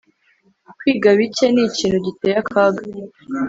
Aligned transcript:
kwiga 0.79 1.09
bike 1.19 1.45
ni 1.53 1.61
ikintu 1.69 1.97
giteye 2.05 2.35
akaga 2.41 2.81